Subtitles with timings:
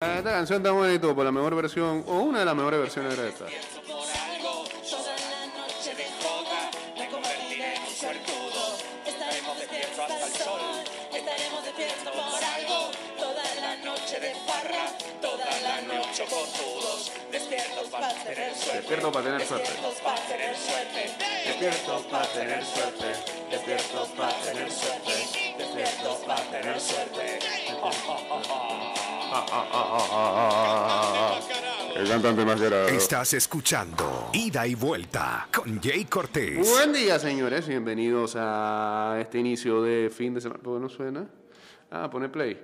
[0.00, 3.30] Esta canción está bonito por la mejor versión o una de las mejores versiones de
[3.30, 3.46] esta.
[3.46, 4.64] por algo.
[4.88, 8.78] Toda la noche de joda me convertiré en un suertudo.
[9.04, 10.60] Estaremos despiertos hasta el sol.
[11.12, 12.90] Estaremos despiertos por algo.
[13.18, 14.86] Toda la noche de farra.
[15.20, 17.12] Toda la noche cojudos.
[17.32, 18.78] Despiertos para tener suerte.
[18.78, 19.70] Despierto para tener suerte.
[21.44, 23.12] Despiertos para tener suerte.
[23.50, 25.54] Despiertos para tener suerte.
[25.58, 27.67] Despiertos para tener suerte.
[31.96, 32.94] El cantante más grave.
[32.96, 36.58] Estás escuchando Ida y Vuelta con Jay Cortés.
[36.68, 37.66] Buen día, señores.
[37.66, 40.60] Bienvenidos a este inicio de fin de semana.
[40.62, 41.26] ¿Por qué no suena?
[41.90, 42.60] Ah, pone play.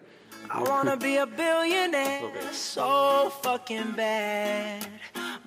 [0.52, 2.52] I wanna be a billionaire Okay.
[2.52, 4.82] so fucking bad.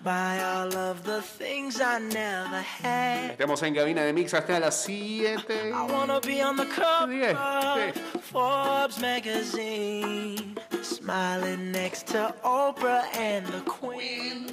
[0.08, 3.32] Buy all of the things I never had.
[3.32, 5.74] Estamos en cabina de mix hasta las 7.
[5.74, 13.46] I wanna be on the cover Yeah, of Forbes magazine, smiling next to Oprah and
[13.48, 14.48] the Queen.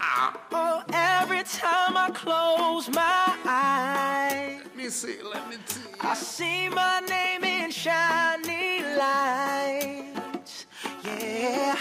[0.00, 0.36] Ah.
[0.50, 4.62] Oh, every time I close my eyes.
[4.64, 5.80] Let me see, let me see.
[6.00, 10.66] I see my name in shiny lights.
[11.04, 11.76] Yeah,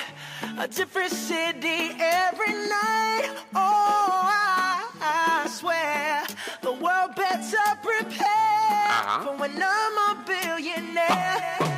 [0.60, 3.30] a different city every night.
[3.56, 6.24] Oh, I, I swear
[6.62, 9.24] the world better prepare Uh-huh.
[9.26, 11.73] for when I'm a billionaire.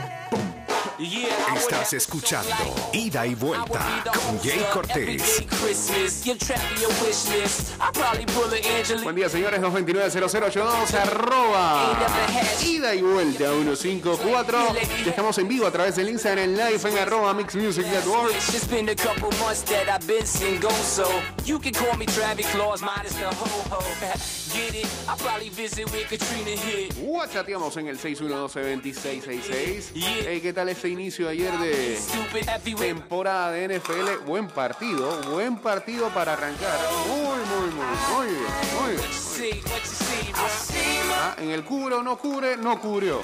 [1.55, 2.49] Estás escuchando
[2.91, 5.43] Ida y Vuelta con Jay Cortés.
[9.03, 9.61] Buen día, señores.
[9.61, 11.95] 229-0082, arroba
[12.65, 14.73] ida y vuelta 154.
[15.03, 18.33] Ya estamos en vivo a través del Instagram Live en arroba Mix Music Network.
[27.01, 29.93] Whatsappeamos en el 612-2666.
[29.93, 30.07] Yeah.
[30.25, 31.97] Hey, ¿Qué tal este inicio ayer de
[32.77, 34.25] temporada de NFL?
[34.25, 36.77] Buen partido, buen partido para arrancar.
[37.07, 38.45] Muy, muy, muy, muy bien,
[38.79, 39.01] muy bien.
[39.65, 39.71] My
[41.17, 43.19] Ah, en el cubre o no cubre, no cubrió.
[43.19, 43.23] Oh,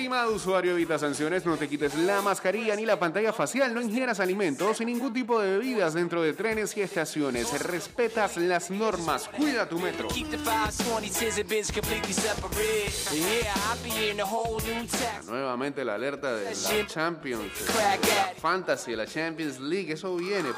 [0.00, 4.18] Estimado usuario, evita sanciones, no te quites la mascarilla ni la pantalla facial, no ingieras
[4.18, 7.52] alimentos y ningún tipo de bebidas dentro de trenes y estaciones.
[7.60, 10.08] Respetas las normas, cuida tu metro.
[10.08, 12.90] Keep the 520 tens and bins completely separate.
[13.12, 15.26] Yeah, I'll be in a whole new tax.
[15.26, 18.32] Nuevamente la alerta de la Champions, de la.
[18.40, 20.48] Fantasy, la Champions League, eso viene.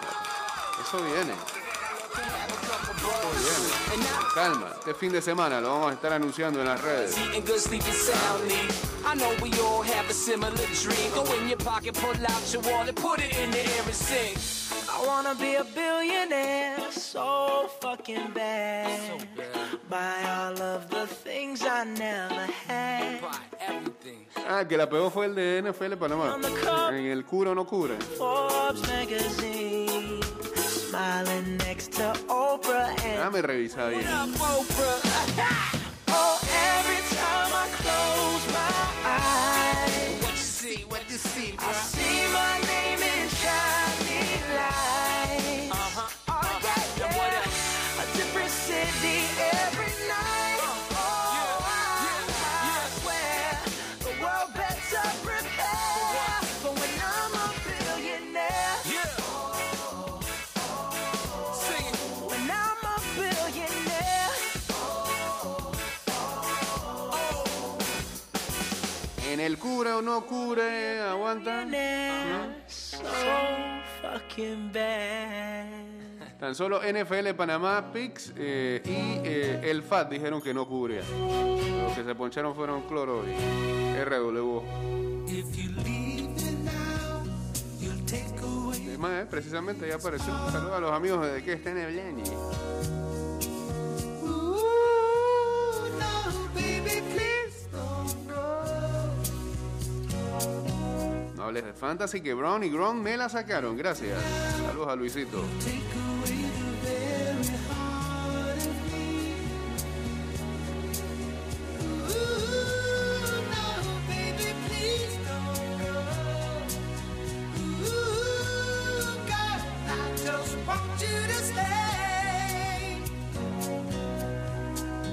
[0.80, 1.61] Eso viene.
[2.14, 4.06] Eso viene.
[4.34, 7.16] Calma, este fin de semana lo vamos a estar anunciando en las redes.
[7.18, 8.56] Eating good, sleeping soundly.
[9.04, 11.12] I know we all have a similar dream.
[11.14, 14.34] Go in your pocket, pull out your wallet, put it in the air and sing.
[14.88, 19.26] I wanna be a billionaire so fucking bad.
[19.90, 23.20] Buy all of the things I never had.
[24.48, 26.36] Ah, que la pegó fue el de NFL Panamá.
[26.90, 27.96] En el cura o no cura.
[30.94, 31.48] And
[33.02, 34.04] Déjame revisar bien.
[36.08, 36.38] oh,
[36.76, 38.72] every time I close my
[39.06, 41.54] eyes, What you see, what you see?
[41.58, 43.28] I see my name in
[69.82, 71.66] cura o no cure, aguanta.
[72.68, 73.02] So
[74.00, 76.38] fucking bad.
[76.38, 81.00] Tan solo NFL Panamá, Pix eh, y eh, el FAT dijeron que no cubría.
[81.00, 84.62] Los que se poncharon fueron Cloro y RW.
[88.86, 90.32] Es más, eh, precisamente ya apareció.
[90.52, 92.22] Saludos a los amigos de que estén hablando.
[92.22, 92.71] No
[101.60, 103.76] de fantasy que Brown y Gron me la sacaron.
[103.76, 104.18] Gracias.
[104.66, 105.42] Saludos a Luisito.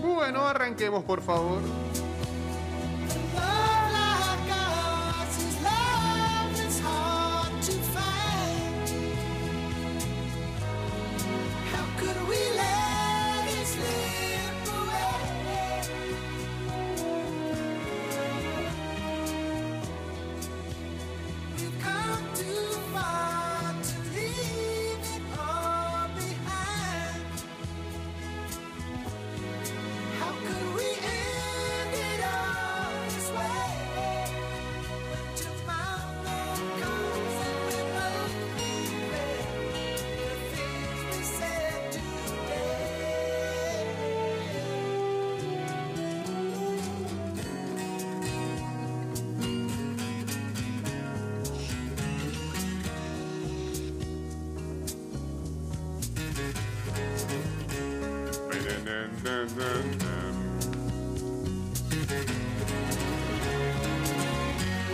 [0.02, 1.89] Bueno, no arranquemos, por favor.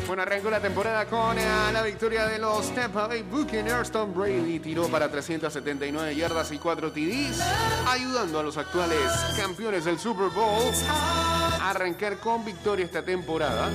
[0.07, 1.44] Bueno, arrancó la temporada con eh,
[1.74, 3.92] la victoria de los Tampa Bay Buccaneers.
[3.92, 7.42] Tom Brady tiró para 379 yardas y 4 TDs,
[7.88, 9.00] ayudando a los actuales
[9.36, 13.69] campeones del Super Bowl a arrancar con victoria esta temporada.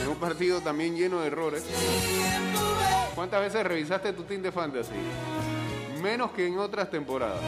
[0.00, 1.64] En un partido también lleno de errores.
[3.14, 4.92] ¿Cuántas veces revisaste tu team de fantasy?
[6.02, 7.40] Menos que en otras temporadas.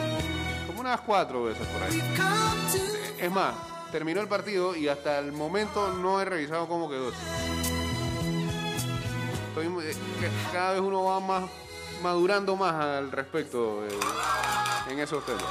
[0.87, 2.01] Unas cuatro veces por ahí.
[3.19, 3.53] Es más,
[3.91, 7.11] terminó el partido y hasta el momento no he revisado cómo quedó.
[9.49, 9.95] Estoy eh,
[10.53, 11.43] cada vez uno va más
[12.01, 13.89] madurando más al respecto eh,
[14.89, 15.43] en esos temas.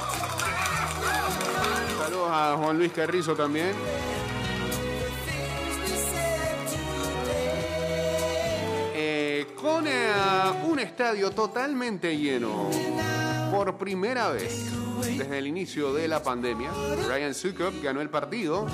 [1.99, 3.75] Saludos a Juan Luis Carrizo también.
[8.95, 9.85] Eh, con
[10.67, 12.71] un estadio totalmente lleno
[13.51, 14.71] por primera vez
[15.17, 16.71] desde el inicio de la pandemia.
[17.07, 18.65] Ryan Sukup ganó el partido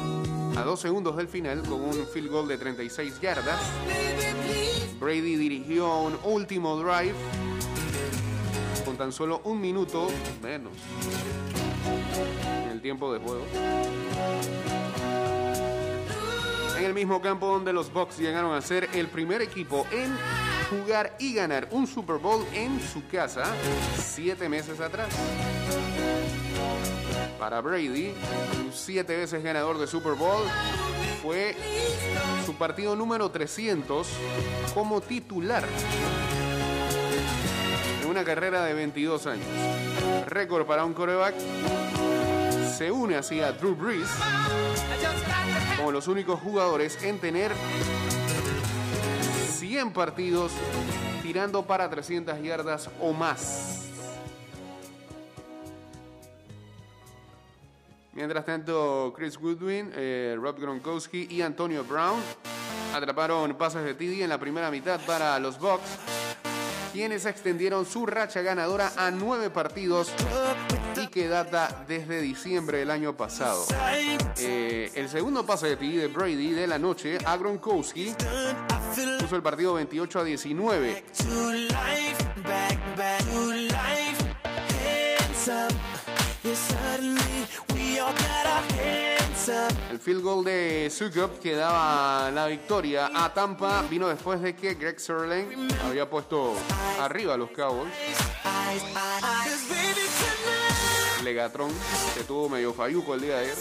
[0.55, 3.59] a dos segundos del final con un field goal de 36 yardas.
[4.99, 7.15] Brady dirigió un último drive
[8.85, 10.07] con tan solo un minuto
[10.41, 10.73] menos
[12.65, 13.45] en el tiempo de juego.
[16.77, 20.15] En el mismo campo donde los Bucks llegaron a ser el primer equipo en
[20.69, 23.43] jugar y ganar un Super Bowl en su casa
[23.97, 25.09] siete meses atrás.
[27.39, 28.13] Para Brady,
[28.73, 30.43] siete veces ganador de Super Bowl,
[31.21, 31.55] fue
[32.45, 34.07] su partido número 300
[34.73, 35.63] como titular
[38.01, 39.45] en una carrera de 22 años.
[40.27, 41.35] Récord para un coreback.
[42.77, 44.09] Se une así a Drew Brees
[45.77, 47.51] como los únicos jugadores en tener
[49.73, 50.51] 100 partidos
[51.23, 53.89] tirando para 300 yardas o más.
[58.13, 62.21] Mientras tanto, Chris Goodwin, eh, Rob Gronkowski y Antonio Brown
[62.93, 65.97] atraparon pases de TD en la primera mitad para los Bucks,
[66.93, 70.13] quienes extendieron su racha ganadora a nueve partidos
[70.95, 73.65] y que data desde diciembre del año pasado.
[74.37, 78.13] Eh, el segundo pase de TD de Brady de la noche a Gronkowski
[79.19, 81.03] puso el partido 28 a 19.
[89.93, 94.73] El field goal de Sukup que daba la victoria a Tampa vino después de que
[94.73, 96.55] Greg Sirling había puesto
[96.99, 97.93] arriba a los Cowboys.
[101.23, 101.69] Legatron,
[102.17, 103.57] que tuvo medio falluco el día de ayer,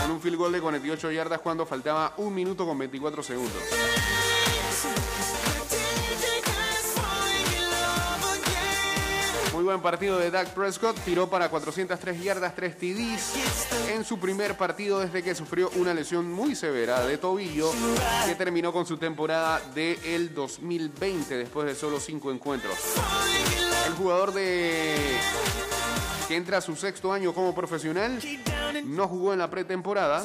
[0.00, 3.62] con un field goal de 48 yardas cuando faltaba un minuto con 24 segundos.
[9.70, 14.98] Buen partido de Dak Prescott, tiró para 403 yardas, 3 TDs en su primer partido
[14.98, 17.70] desde que sufrió una lesión muy severa de tobillo
[18.26, 22.74] que terminó con su temporada del 2020 después de solo 5 encuentros.
[23.86, 24.96] El jugador de
[26.26, 28.18] que entra a su sexto año como profesional
[28.86, 30.24] no jugó en la pretemporada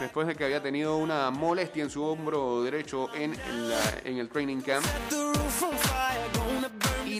[0.00, 3.34] después de que había tenido una molestia en su hombro derecho en
[4.04, 4.86] el training camp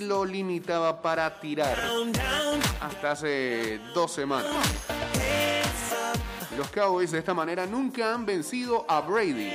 [0.01, 1.77] lo limitaba para tirar
[2.81, 4.53] hasta hace dos semanas.
[6.57, 9.53] Los Cowboys de esta manera nunca han vencido a Brady.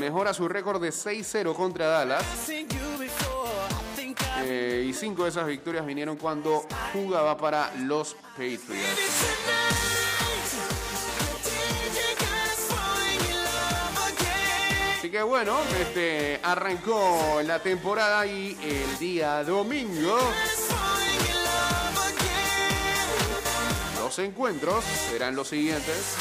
[0.00, 2.24] Mejora su récord de 6-0 contra Dallas.
[4.46, 10.03] Eh, y cinco de esas victorias vinieron cuando jugaba para los Patriots.
[15.14, 20.18] que bueno, este, arrancó la temporada y el día domingo
[24.00, 26.16] los encuentros serán los siguientes.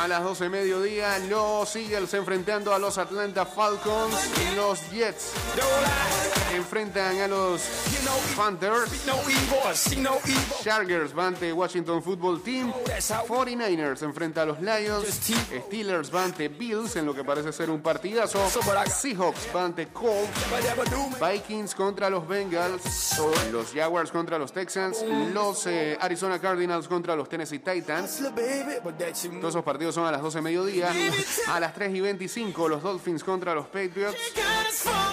[0.00, 4.14] A las 12 de mediodía, los Eagles enfrentando a los Atlanta Falcons.
[4.56, 5.32] Los Jets
[6.54, 7.60] enfrentan a los
[8.34, 8.90] Panthers.
[10.62, 12.72] Chargers van ante Washington Football Team.
[12.72, 15.06] 49ers enfrenta a los Lions.
[15.66, 18.40] Steelers van ante Bills en lo que parece ser un partidazo.
[18.48, 20.30] Seahawks van ante Colts.
[21.20, 23.18] Vikings contra los Bengals.
[23.52, 25.04] Los Jaguars contra los Texans.
[25.32, 28.22] Los eh, Arizona Cardinals contra los Tennessee Titans.
[29.40, 30.92] Todos esos partidos son a las 12 de mediodía.
[31.48, 34.16] A las 3 y 25, los Dolphins contra los Patriots.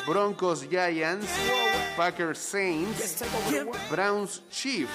[0.08, 1.28] Broncos Giants.
[1.96, 3.24] Packers Saints.
[3.90, 4.92] Browns Chiefs.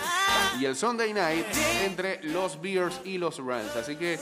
[0.60, 1.46] Y el Sunday night
[1.84, 3.74] entre los Bears y los Rams.
[3.76, 4.18] Así que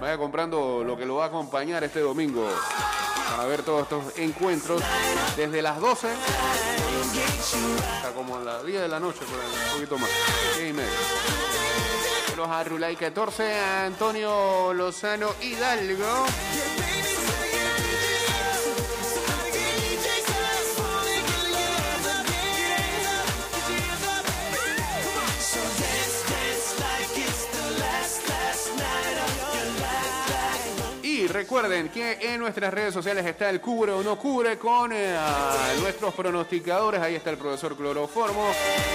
[0.00, 2.48] vaya comprando lo que lo va a acompañar este domingo
[3.30, 4.82] para ver todos estos encuentros
[5.36, 6.08] desde las 12
[7.96, 10.10] hasta como las 10 de la noche, un poquito más.
[10.56, 10.90] 10 y media.
[12.36, 16.26] Los Arrulay 14, Antonio Lozano Hidalgo.
[31.02, 35.16] Y recuerden que en nuestras redes sociales está el cubre o no cubre con eh,
[35.80, 37.00] nuestros pronosticadores.
[37.00, 38.50] Ahí está el profesor Cloroformo.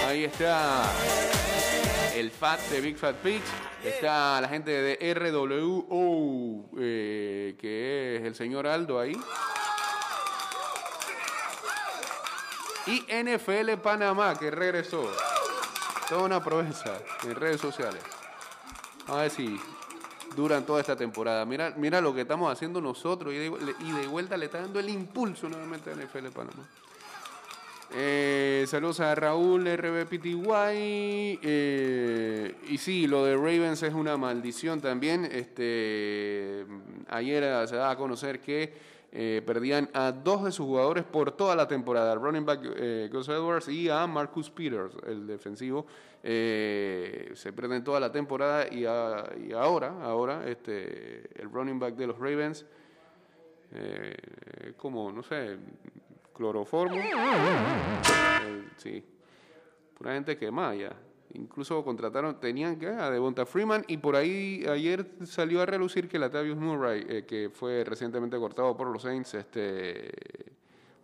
[0.06, 0.82] Ahí está
[2.18, 3.44] el FAT de Big Fat Pigs.
[3.84, 9.16] Está la gente de RWO, eh, que es el señor Aldo ahí.
[12.86, 15.10] Y NFL Panamá, que regresó.
[16.08, 18.02] Toda una proeza en redes sociales.
[19.06, 19.60] A ver si
[20.34, 21.44] duran toda esta temporada.
[21.44, 24.80] Mira, mira lo que estamos haciendo nosotros y de, y de vuelta le está dando
[24.80, 26.66] el impulso nuevamente a NFL Panamá.
[27.90, 31.40] Eh, saludos a Raúl RBPTY.
[31.42, 35.24] Eh, y sí, lo de Ravens es una maldición también.
[35.24, 36.66] Este,
[37.08, 38.74] ayer se daba a conocer que
[39.10, 43.08] eh, perdían a dos de sus jugadores por toda la temporada, al running back eh,
[43.10, 45.86] Gus Edwards y a Marcus Peters, el defensivo.
[46.22, 52.66] Se pierden toda la temporada y, ahora, ahora este, el running back de los Ravens,
[54.76, 55.56] como, no sé,
[56.38, 56.96] cloroformo.
[58.76, 59.04] Sí,
[59.94, 60.96] pura gente quemada ya.
[61.34, 66.18] Incluso contrataron, tenían que a Devonta Freeman y por ahí ayer salió a relucir que
[66.18, 70.10] Latavius Murray, eh, que fue recientemente cortado por los Saints, este,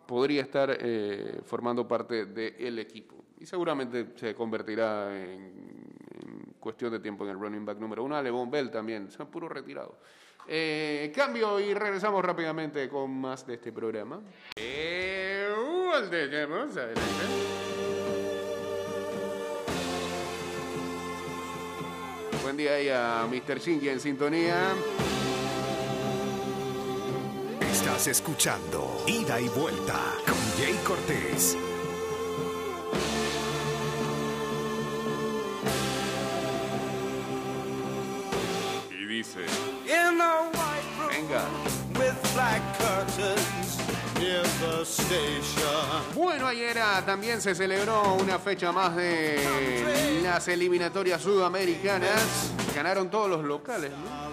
[0.06, 3.16] podría estar eh, formando parte del equipo.
[3.38, 8.22] Y seguramente se convertirá en, en cuestión de tiempo en el running back número uno.
[8.22, 9.98] Levon Bell también, son puro retirado.
[10.46, 14.20] Eh, cambio y regresamos rápidamente con más de este programa.
[15.96, 17.02] Eh, volvemos, adelante.
[22.42, 23.60] Buen día a Mr.
[23.60, 24.72] Shinky en sintonía.
[27.60, 31.56] Estás escuchando Ida y Vuelta con Jay Cortés.
[46.14, 52.50] Bueno, ayer también se celebró una fecha más de las eliminatorias sudamericanas.
[52.74, 54.23] Ganaron todos los locales, ¿no?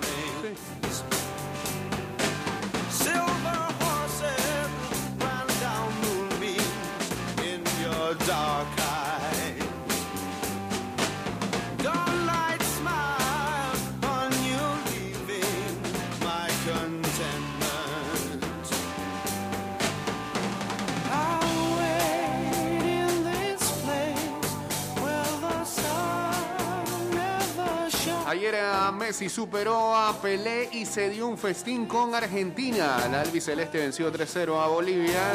[29.11, 33.09] Messi superó a Pelé y se dio un festín con Argentina.
[33.11, 35.33] La albiceleste venció 3-0 a Bolivia.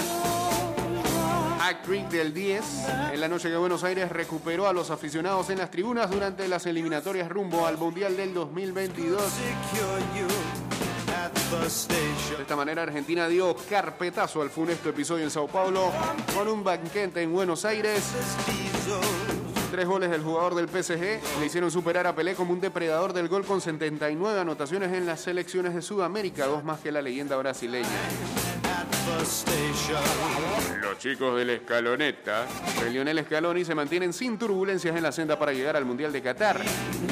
[1.61, 2.65] Hat-trick del 10.
[3.13, 6.65] En la noche que Buenos Aires recuperó a los aficionados en las tribunas durante las
[6.65, 9.21] eliminatorias rumbo al Mundial del 2022.
[9.21, 10.27] secure you
[11.15, 15.93] at the De esta manera Argentina dio carpetazo al funesto episodio en Sao Paulo
[16.35, 18.03] con un banquete en Buenos Aires.
[19.71, 23.29] Tres goles del jugador del PSG le hicieron superar a Pelé como un depredador del
[23.29, 27.89] gol con 79 anotaciones en las selecciones de Sudamérica, dos más que la leyenda brasileña.
[30.81, 32.47] Los chicos de la escaloneta
[32.81, 36.23] de Lionel Scaloni se mantienen sin turbulencias en la senda para llegar al Mundial de
[36.23, 36.61] Qatar.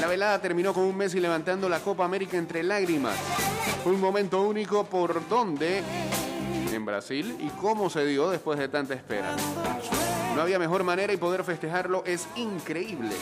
[0.00, 3.16] La velada terminó con un Messi levantando la Copa América entre lágrimas.
[3.84, 5.82] Un momento único por donde
[6.84, 9.34] Brasil y cómo se dio después de tanta espera.
[10.34, 13.14] No había mejor manera y poder festejarlo es increíble.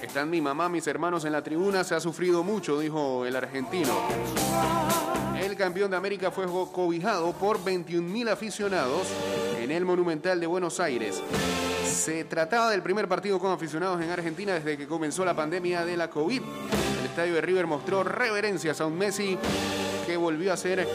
[0.00, 3.92] Están mi mamá, mis hermanos en la tribuna, se ha sufrido mucho, dijo el argentino.
[5.38, 9.08] El campeón de América fue cobijado por 21.000 aficionados
[9.60, 11.22] en el Monumental de Buenos Aires.
[11.84, 15.96] Se trataba del primer partido con aficionados en Argentina desde que comenzó la pandemia de
[15.96, 16.40] la COVID.
[17.00, 19.38] El estadio de River mostró reverencias a un Messi
[20.06, 20.86] que volvió a ser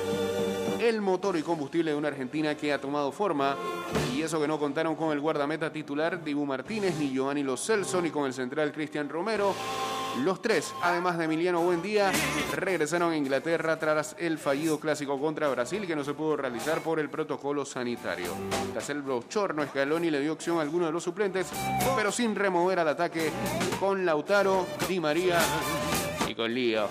[0.79, 3.55] el motor y combustible de una Argentina que ha tomado forma.
[4.15, 8.01] Y eso que no contaron con el guardameta titular Dibu Martínez, ni Giovanni Lo Celso,
[8.01, 9.53] ni con el central Cristian Romero.
[10.23, 12.11] Los tres, además de Emiliano Buendía,
[12.53, 16.99] regresaron a Inglaterra tras el fallido clásico contra Brasil que no se pudo realizar por
[16.99, 18.33] el protocolo sanitario.
[18.73, 21.47] Tras el bochorno, Scaloni le dio opción a alguno de los suplentes,
[21.95, 23.31] pero sin remover al ataque
[23.79, 25.39] con Lautaro, Di María
[26.27, 26.87] y con Lío.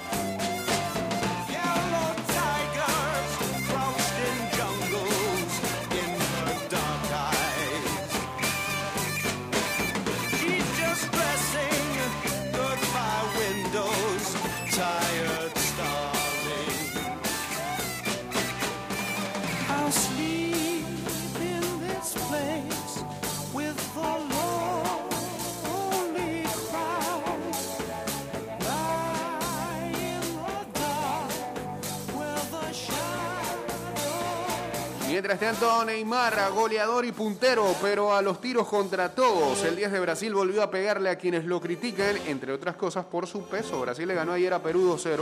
[35.20, 39.62] Mientras tanto, Neymar, goleador y puntero, pero a los tiros contra todos.
[39.64, 43.26] El 10 de Brasil volvió a pegarle a quienes lo critican, entre otras cosas por
[43.26, 43.78] su peso.
[43.82, 45.20] Brasil le ganó ayer a Perú 2-0.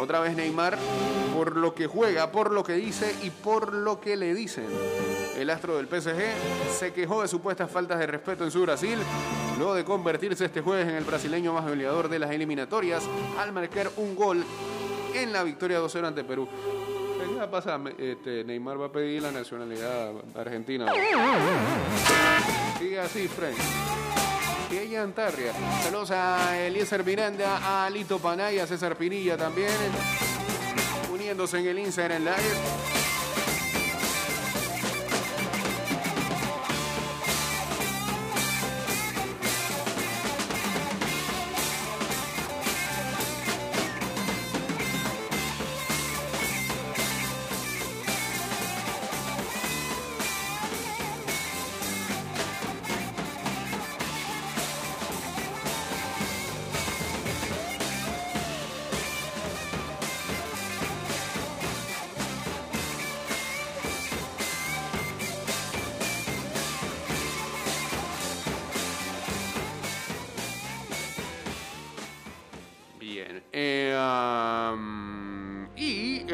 [0.00, 0.78] Otra vez Neymar,
[1.34, 4.68] por lo que juega, por lo que dice y por lo que le dicen.
[5.36, 9.00] El astro del PSG se quejó de supuestas faltas de respeto en su Brasil,
[9.58, 13.02] luego de convertirse este jueves en el brasileño más goleador de las eliminatorias,
[13.36, 14.44] al marcar un gol
[15.12, 16.48] en la victoria 2-0 ante Perú.
[17.28, 17.80] ¿Qué va a pasar?
[17.98, 20.86] Este, Neymar va a pedir la nacionalidad argentina.
[22.78, 23.56] Sigue así, Frank.
[24.70, 25.52] Y ella Antarria.
[25.82, 29.70] Saludos a Eliezer Miranda, a Alito Panay, a César Pinilla también.
[31.12, 32.89] Uniéndose en el Instagram Live.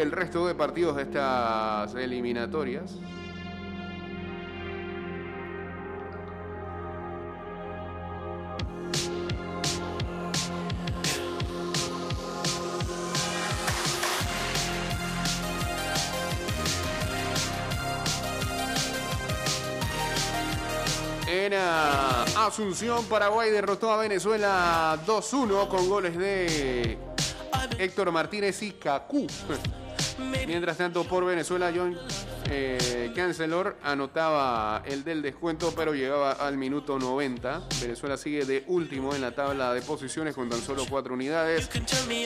[0.06, 2.94] El resto de partidos de estas eliminatorias.
[21.26, 26.96] En ah, Asunción, Paraguay derrotó a Venezuela 2-1 con goles de
[27.78, 29.26] Héctor Martínez y Cacú.
[30.46, 31.96] Mientras tanto, por Venezuela, John
[32.50, 37.62] eh, Cancelor anotaba el del descuento, pero llegaba al minuto 90.
[37.80, 41.68] Venezuela sigue de último en la tabla de posiciones con tan solo cuatro unidades.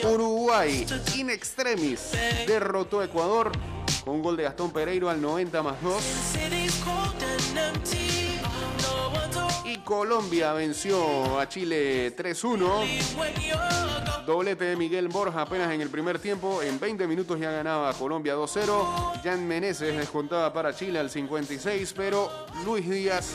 [0.03, 2.11] Uruguay, in extremis,
[2.47, 3.51] derrotó a Ecuador
[4.03, 6.01] con un gol de Gastón Pereiro al 90 más 2.
[6.01, 8.39] City's cold and empty.
[8.81, 14.10] No one's home Y Colombia venció a Chile 3-1.
[14.25, 16.61] Doblete de Miguel Borja apenas en el primer tiempo.
[16.61, 19.21] En 20 minutos ya ganaba Colombia 2-0.
[19.23, 22.29] Jan Meneses descontaba para Chile al 56, pero
[22.65, 23.33] Luis Díaz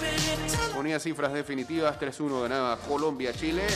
[0.74, 1.98] ponía cifras definitivas.
[1.98, 3.66] 3-1 ganaba Colombia-Chile.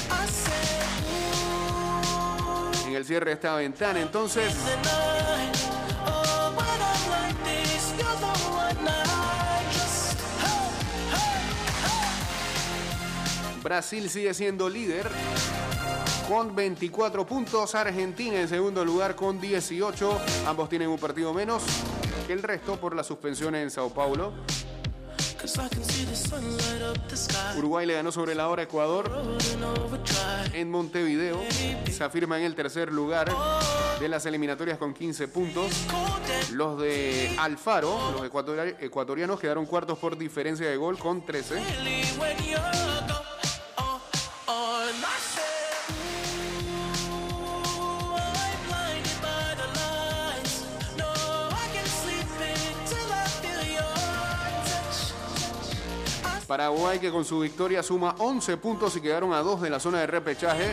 [2.87, 4.55] En el cierre de esta ventana, entonces.
[13.63, 15.11] Brasil sigue siendo líder
[16.31, 17.75] con 24 puntos.
[17.75, 20.21] Argentina en segundo lugar con 18.
[20.47, 21.65] Ambos tienen un partido menos
[22.29, 24.33] que el resto por la suspensión en Sao Paulo.
[27.59, 29.11] Uruguay le ganó sobre la hora a Ecuador
[30.53, 31.41] en Montevideo.
[31.91, 33.29] Se afirma en el tercer lugar
[33.99, 35.73] de las eliminatorias con 15 puntos.
[36.53, 41.57] Los de Alfaro, los ecuatori- ecuatorianos, quedaron cuartos por diferencia de gol con 13.
[56.51, 60.01] Paraguay que con su victoria suma 11 puntos y quedaron a 2 de la zona
[60.01, 60.73] de repechaje.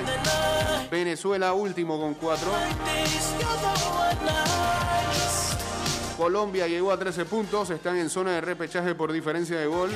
[0.89, 2.51] Venezuela último con 4.
[6.17, 9.91] Colombia llegó a 13 puntos, están en zona de repechaje por diferencia de gol.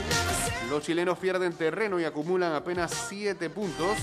[0.69, 3.97] Los chilenos pierden terreno y acumulan apenas 7 puntos.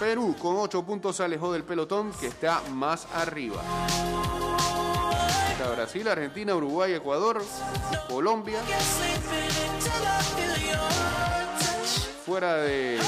[0.00, 3.62] Perú con 8 puntos se alejó del pelotón que está más arriba.
[5.64, 7.42] Brasil, Argentina, Uruguay, Ecuador,
[8.08, 8.60] Colombia.
[12.24, 12.98] Fuera de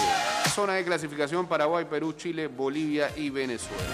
[0.54, 3.84] zona de clasificación Paraguay, Perú, Chile, Bolivia y Venezuela.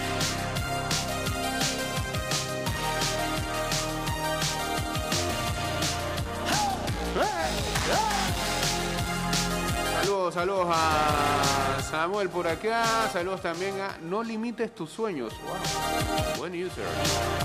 [10.31, 13.07] Saludos, a Samuel por acá.
[13.13, 15.33] Saludos también a No Limites tus sueños.
[15.41, 16.37] Wow.
[16.37, 16.85] Buen user.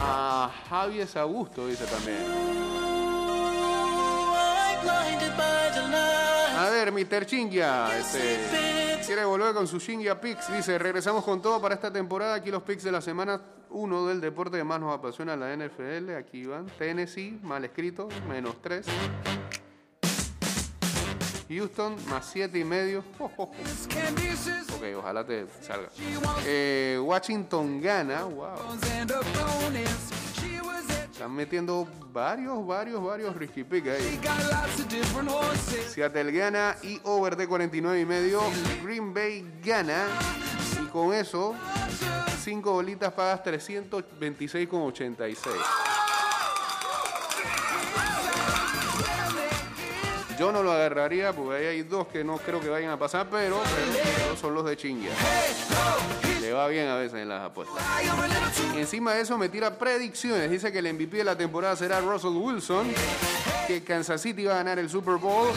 [0.01, 2.19] A Javier Augusto dice también.
[6.57, 7.27] A ver, Mr.
[7.27, 10.53] Chingia, este, quiere volver con su Chingia Picks.
[10.53, 12.35] Dice, regresamos con todo para esta temporada.
[12.35, 13.41] Aquí los picks de la semana
[13.71, 16.15] 1 del deporte que más nos apasiona, la NFL.
[16.17, 16.67] Aquí van.
[16.79, 18.87] Tennessee, mal escrito, menos 3.
[21.51, 23.05] Houston, más 7 y medio.
[23.19, 25.89] Ok, ojalá te salga.
[26.47, 28.23] Eh, Washington gana.
[28.23, 28.55] Wow.
[31.13, 34.21] Están metiendo varios, varios, varios risky pick ahí.
[35.89, 38.41] Seattle gana y over de 49 y medio.
[38.85, 40.07] Green Bay gana.
[40.81, 41.57] Y con eso,
[42.45, 45.37] 5 bolitas pagas 326,86.
[50.41, 53.27] Yo no lo agarraría porque ahí hay dos que no creo que vayan a pasar,
[53.31, 53.61] pero,
[54.17, 55.11] pero son los de chingue.
[56.41, 57.85] Le va bien a veces en las apuestas.
[58.75, 60.51] Y encima de eso me tira predicciones.
[60.51, 62.91] Dice que el MVP de la temporada será Russell Wilson,
[63.67, 65.51] que Kansas City va a ganar el Super Bowl,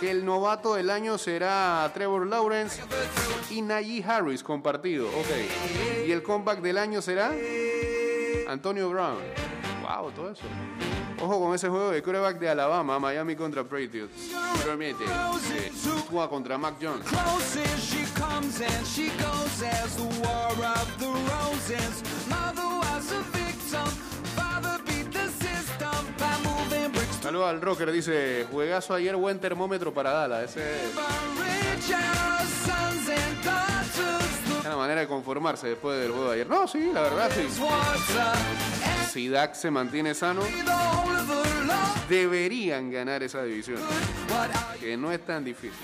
[0.00, 2.80] que el novato del año será Trevor Lawrence
[3.50, 5.06] y Najee Harris compartido.
[5.06, 6.06] Ok.
[6.06, 7.30] Y el comeback del año será
[8.48, 9.18] Antonio Brown.
[9.82, 10.44] Wow, todo eso.
[11.22, 14.30] Ojo con ese juego de quarterback de Alabama, Miami contra Patriots.
[14.64, 15.04] Promete.
[15.42, 15.70] Sí.
[16.08, 17.04] Tua contra Mac Jones.
[27.22, 30.50] Saludos al rocker, dice, juegazo ayer, buen termómetro para Dallas.
[30.50, 30.92] Ese es
[34.64, 36.48] una manera de conformarse después del juego de ayer.
[36.48, 37.46] No, sí, la verdad sí.
[39.12, 40.42] Si Dak se mantiene sano,
[42.08, 43.78] deberían ganar esa división.
[44.78, 45.80] Que no es tan difícil.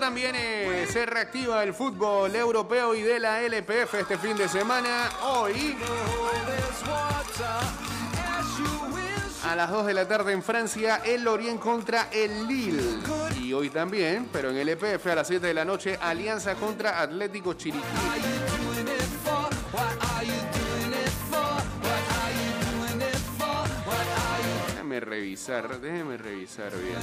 [0.00, 5.10] También eh, se reactiva el fútbol europeo y de la LPF este fin de semana.
[5.22, 5.76] Hoy,
[9.44, 12.82] a las 2 de la tarde en Francia, el Lorient contra el Lille.
[13.38, 17.02] Y hoy también, pero en el LPF a las 7 de la noche, Alianza contra
[17.02, 17.84] Atlético Chiriquí.
[24.90, 26.98] Déjeme revisar, déjeme revisar bien.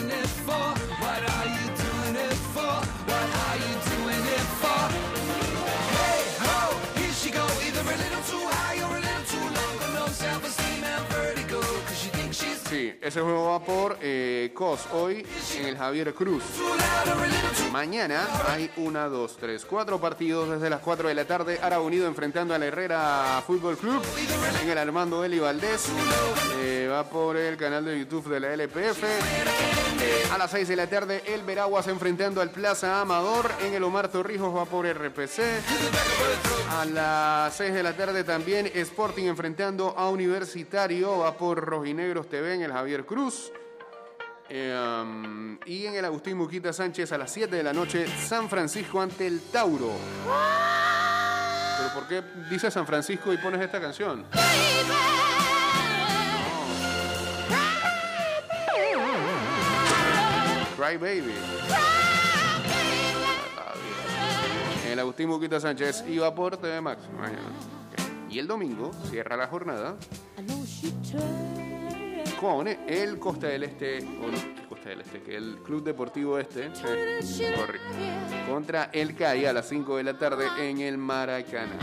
[12.78, 15.26] Sí, ese juego va por eh, COS hoy
[15.58, 16.44] en el Javier Cruz.
[17.72, 21.60] Mañana hay una, dos, tres, cuatro partidos desde las 4 de la tarde.
[21.60, 24.04] Ara Unido enfrentando al Herrera Fútbol Club
[24.62, 25.88] en el Armando Eli Valdés.
[26.60, 29.04] Eh, va por el canal de YouTube de la LPF.
[30.32, 33.50] A las 6 de la tarde, el Veraguas enfrentando al Plaza Amador.
[33.62, 35.42] En el Omar Torrijos va por RPC.
[36.70, 41.20] A las 6 de la tarde también Sporting enfrentando a Universitario.
[41.20, 43.52] Va por Rojinegros TV en el Javier Cruz.
[44.50, 49.02] Um, y en el Agustín Muquita Sánchez a las 7 de la noche, San Francisco
[49.02, 49.92] ante el Tauro.
[51.78, 54.26] ¿Pero por qué dices San Francisco y pones esta canción?
[60.78, 61.34] Cry Baby.
[64.90, 67.04] El Agustín Muquita Sánchez iba por TV Max.
[68.30, 69.98] Y el domingo cierra la jornada
[72.40, 76.38] con el Costa del Este, o no, el Costa del Este, que el Club Deportivo
[76.38, 76.70] Este,
[77.56, 77.80] corre.
[78.48, 81.78] contra el CAI a las 5 de la tarde en el Maracaná.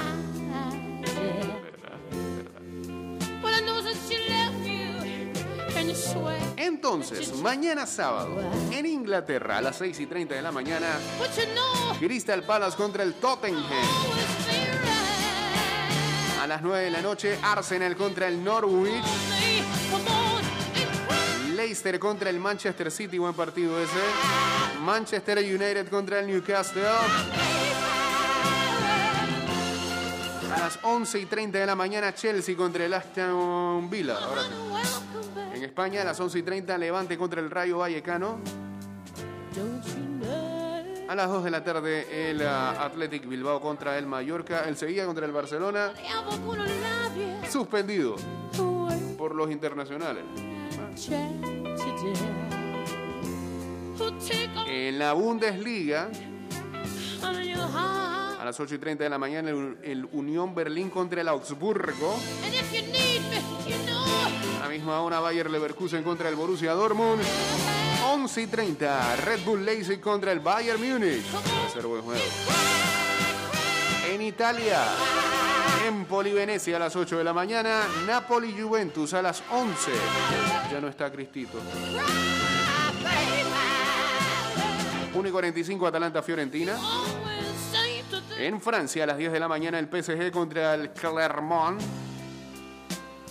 [6.56, 8.40] Entonces, mañana sábado,
[8.70, 10.86] en Inglaterra a las 6 y 30 de la mañana,
[11.98, 13.62] Crystal Palace contra el Tottenham.
[16.40, 19.02] A las 9 de la noche, Arsenal contra el Norwich.
[21.54, 23.92] Leicester contra el Manchester City, buen partido ese.
[24.80, 26.82] Manchester United contra el Newcastle.
[30.52, 34.16] A las 11 y 30 de la mañana, Chelsea contra el Aston Villa.
[34.18, 34.42] Ahora.
[35.54, 38.40] En España, a las 11 y 30, Levante contra el Rayo Vallecano.
[41.08, 44.64] A las 2 de la tarde, el ah, Athletic Bilbao contra el Mallorca.
[44.64, 45.92] El Sevilla contra el Barcelona.
[47.48, 48.16] Suspendido
[49.16, 50.24] por los internacionales.
[54.68, 56.10] En la Bundesliga,
[58.40, 62.16] a las 8 y 30 de la mañana, el, el Unión Berlín contra el Augsburgo.
[64.56, 67.22] A la misma hora, Bayer Leverkusen contra el Borussia Dortmund.
[68.12, 71.24] 11 y 30, Red Bull Leipzig contra el Bayern Múnich.
[71.72, 72.20] Ser buen juego.
[74.24, 74.80] Italia,
[75.86, 79.92] Empoli Venecia a las 8 de la mañana, Napoli Juventus a las 11.
[80.72, 81.58] Ya no está Cristito.
[85.14, 86.76] 1 y 45, Atalanta Fiorentina.
[88.38, 91.80] En Francia, a las 10 de la mañana, el PSG contra el Clermont.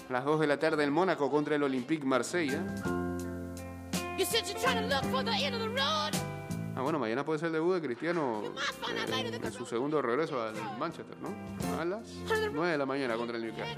[0.10, 2.64] A las 2 de la tarde, el Mónaco contra el Olympique Marsella.
[4.16, 4.26] You
[6.76, 8.42] Ah, bueno, mañana puede ser el debut de Cristiano
[9.44, 11.30] en su segundo regreso al Manchester, ¿no?
[11.80, 12.08] A las
[12.52, 13.78] 9 de la mañana contra el Newcastle.